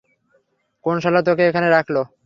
কোন 0.85 0.95
শালা 1.03 1.21
তোকে 1.27 1.43
এখানে 1.49 1.67
রাখলো? 1.71 2.01